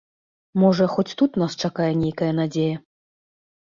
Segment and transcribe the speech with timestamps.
[0.63, 2.85] Можа, хоць тут нас чакае нейкая надзея.